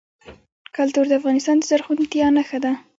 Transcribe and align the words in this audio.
کلتور 0.75 1.05
د 1.07 1.13
افغانستان 1.19 1.55
د 1.59 1.63
زرغونتیا 1.69 2.27
نښه 2.35 2.59
ده. 2.63 2.71